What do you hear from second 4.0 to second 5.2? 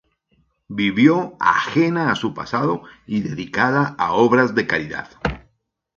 obras de caridad.